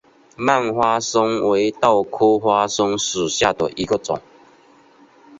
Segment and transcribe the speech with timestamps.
[0.35, 4.19] 蔓花生为豆科花生属下的一个种。